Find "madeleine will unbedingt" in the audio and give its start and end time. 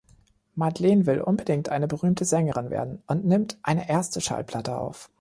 0.55-1.69